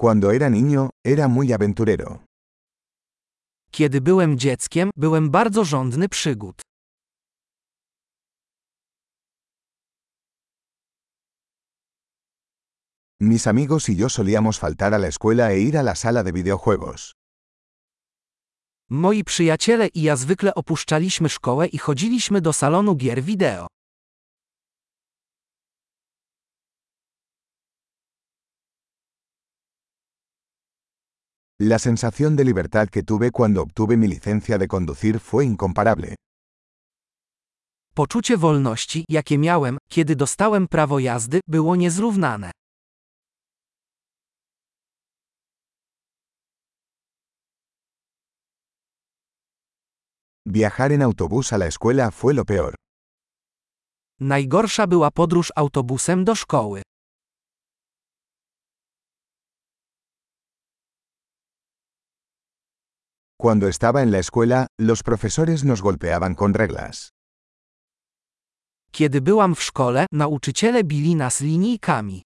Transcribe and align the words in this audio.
Cuando 0.00 0.30
era 0.30 0.48
niño, 0.48 0.90
era 1.04 1.26
muy 1.26 1.52
aventurero. 1.52 2.24
Kiedy 3.72 4.00
byłem 4.00 4.38
dzieckiem, 4.38 4.90
byłem 4.96 5.30
bardzo 5.30 5.64
żądny 5.64 6.08
przygód. 6.08 6.62
Mis 13.20 13.46
amigos 13.46 13.88
y 13.88 13.96
yo 13.96 14.08
solíamos 14.08 14.58
faltar 14.58 14.94
a 14.94 14.98
la 14.98 15.08
escuela 15.08 15.50
e 15.52 15.58
ir 15.58 15.76
a 15.76 15.82
la 15.82 15.94
sala 15.94 16.22
de 16.22 16.32
videojuegos. 16.32 17.12
Moi 18.90 19.24
przyjaciele 19.24 19.88
i 19.94 20.02
ja 20.02 20.16
zwykle 20.16 20.54
opuszczaliśmy 20.54 21.28
szkołę 21.28 21.66
i 21.66 21.78
chodziliśmy 21.78 22.40
do 22.40 22.52
salonu 22.52 22.96
gier 22.96 23.22
wideo. 23.22 23.66
La 31.60 31.80
sensación 31.80 32.36
de 32.36 32.44
libertad 32.44 32.88
que 32.88 33.02
tuve 33.02 33.32
cuando 33.32 33.62
obtuve 33.62 33.96
mi 33.96 34.06
licencia 34.06 34.58
de 34.58 34.68
conducir 34.68 35.18
fue 35.18 35.44
incomparable. 35.44 36.14
Poczucie 37.94 38.36
wolności, 38.36 39.04
jakie 39.08 39.38
miałem, 39.38 39.78
kiedy 39.90 40.16
dostałem 40.16 40.68
prawo 40.68 40.98
jazdy, 40.98 41.40
było 41.48 41.76
niezrównane. 41.76 42.50
Viajar 50.46 50.92
en 50.92 51.02
autobús 51.02 51.52
a 51.52 51.58
la 51.58 51.66
escuela 51.66 52.10
fue 52.10 52.34
lo 52.34 52.44
peor. 52.44 52.74
Najgorsza 54.20 54.86
była 54.86 55.10
podróż 55.10 55.52
autobusem 55.56 56.24
do 56.24 56.34
szkoły. 56.34 56.82
Cuando 63.40 63.68
estaba 63.68 64.02
en 64.02 64.10
la 64.10 64.18
escuela, 64.18 64.66
los 64.80 65.04
profesores 65.04 65.64
nos 65.64 65.80
golpeaban 65.80 66.34
con 66.34 66.54
reglas. 66.54 67.10
Kiedy 68.90 69.20
byłam 69.20 69.54
w 69.54 69.62
szkole, 69.62 70.06
nauczyciele 70.12 70.84
bili 70.84 71.14
nas 71.14 71.40
linijkami. 71.40 72.22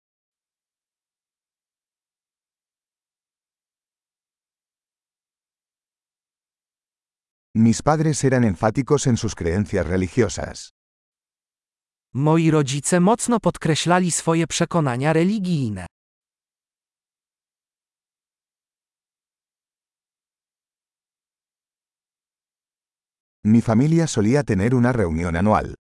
Mis 7.55 7.83
padres 7.83 8.25
eran 8.25 8.45
enfáticos 8.45 9.07
en 9.07 9.17
sus 9.17 9.35
creencias 9.35 9.87
religiosas. 9.87 10.71
Moi 12.15 12.51
rodzice 12.51 13.01
mocno 13.01 13.41
podkreślali 13.41 14.11
swoje 14.11 14.47
przekonania 14.47 15.13
religijne. 15.13 15.87
Mi 23.45 23.61
familia 23.61 24.07
solía 24.07 24.45
tener 24.45 24.73
una 24.73 24.93
reunión 24.93 25.35
anual. 25.37 25.75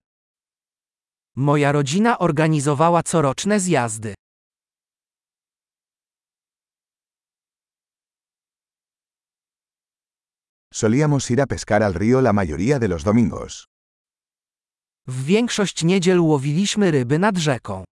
Moja 1.36 1.70
rodzina 1.72 2.18
organizowała 2.18 3.02
coroczne 3.02 3.60
zjazdy. 3.60 4.14
Solíamos 10.72 11.30
ir 11.30 11.40
a 11.40 11.46
pescar 11.46 11.82
al 11.84 11.94
río 11.94 12.20
la 12.20 12.32
mayoría 12.32 12.78
de 12.80 12.88
los 12.88 13.04
domingos. 13.04 13.66
W 15.06 15.24
większość 15.24 15.84
niedziel 15.84 16.20
łowiliśmy 16.20 16.90
ryby 16.90 17.18
nad 17.18 17.36
rzeką. 17.38 17.84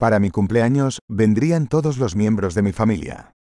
Para 0.00 0.18
mi 0.18 0.30
cumpleaños, 0.30 0.92
vendrían 1.10 1.66
todos 1.66 1.98
los 1.98 2.16
miembros 2.16 2.54
de 2.54 2.62
mi 2.62 2.72
familia. 2.72 3.32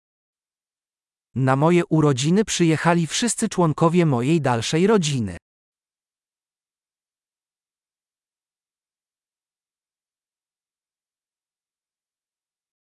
Na 1.35 1.55
moje 1.55 1.83
urodziny 1.89 2.45
przyjechali 2.45 3.07
wszyscy 3.07 3.49
członkowie 3.49 4.05
mojej 4.05 4.41
dalszej 4.41 4.87
rodziny. 4.87 5.37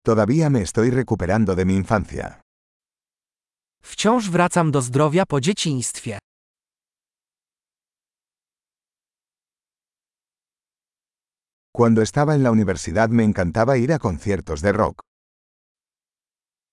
Todavía 0.02 0.50
me 0.50 0.60
estoy 0.62 0.90
recuperando 0.90 1.54
de 1.54 1.64
mi 1.64 1.74
infancia. 1.74 2.40
Wciąż 3.82 4.30
wracam 4.30 4.70
do 4.70 4.82
zdrowia 4.82 5.26
po 5.26 5.40
dzieciństwie. 5.40 6.18
Cuando 11.80 12.02
estaba 12.02 12.34
en 12.34 12.42
la 12.42 12.50
universidad 12.50 13.08
me 13.08 13.24
encantaba 13.24 13.78
ir 13.78 13.90
a 13.94 13.98
conciertos 13.98 14.60
de 14.60 14.72
rock. 14.72 15.00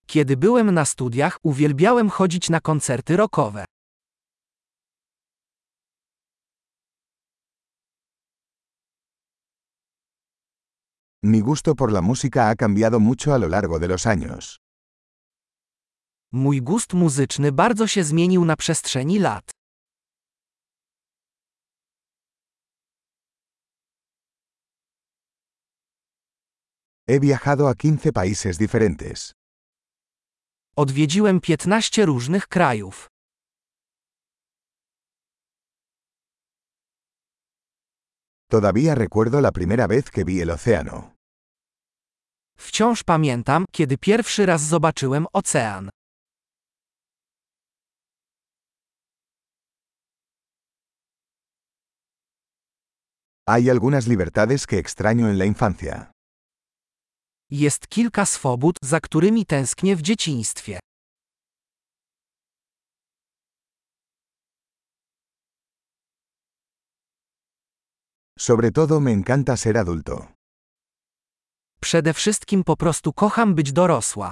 Kiedy 0.06 0.36
byłem 0.36 0.74
na 0.74 0.84
studiach, 0.84 1.38
uwielbiałem 1.42 2.10
chodzić 2.10 2.50
na 2.50 2.60
koncerty 2.60 3.16
rockowe. 3.16 3.64
Mi 11.22 11.40
gusto 11.40 11.74
por 11.74 11.92
la 11.92 12.02
música 12.02 12.48
ha 12.48 12.54
cambiado 12.54 13.00
mucho 13.00 13.34
a 13.34 13.38
lo 13.38 13.48
largo 13.48 13.78
de 13.78 13.88
los 13.88 14.06
años. 14.06 14.56
Mój 16.32 16.62
gust 16.62 16.94
muzyczny 16.94 17.52
bardzo 17.52 17.86
się 17.86 18.04
zmienił 18.04 18.44
na 18.44 18.56
przestrzeni 18.56 19.18
lat. 19.18 19.57
He 27.10 27.18
viajado 27.20 27.68
a 27.68 27.74
15 27.74 28.12
países 28.12 28.58
diferentes. 28.58 29.32
Odwiedziłem 30.76 31.40
15 31.40 32.06
różnych 32.06 32.48
krajów. 32.48 33.08
Todavía 38.50 38.94
recuerdo 38.94 39.40
la 39.40 39.52
primera 39.52 39.86
vez 39.86 40.10
que 40.10 40.24
vi 40.24 40.40
el 40.40 40.50
océano. 40.50 41.14
Wciąż 42.58 43.04
pamiętam, 43.04 43.64
kiedy 43.72 43.98
pierwszy 43.98 44.46
raz 44.46 44.62
zobaczyłem 44.62 45.26
ocean. 45.32 45.90
Hay 53.46 53.70
algunas 53.70 54.06
libertades 54.06 54.66
que 54.66 54.78
extraño 54.78 55.30
en 55.30 55.38
la 55.38 55.46
infancia. 55.46 56.12
Jest 57.50 57.88
kilka 57.88 58.26
swobód, 58.26 58.76
za 58.82 59.00
którymi 59.00 59.46
tęsknię 59.46 59.96
w 59.96 60.02
dzieciństwie. 60.02 60.78
Sobre 68.38 68.70
todo 68.70 69.00
me 69.00 69.10
encanta 69.10 69.56
ser 69.56 69.78
adulto. 69.78 70.26
Przede 71.80 72.14
wszystkim 72.14 72.64
po 72.64 72.76
prostu 72.76 73.12
kocham 73.12 73.54
być 73.54 73.72
dorosła. 73.72 74.30